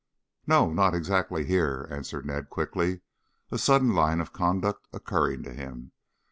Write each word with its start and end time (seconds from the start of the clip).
"No, 0.47 0.73
not 0.73 0.95
exactly 0.95 1.45
here," 1.45 1.87
answered 1.91 2.25
Ned 2.25 2.49
quickly, 2.49 3.01
a 3.51 3.59
sudden 3.59 3.93
line 3.93 4.19
of 4.19 4.33
conduct 4.33 4.87
occurring 4.91 5.43
to 5.43 5.53
him. 5.53 5.91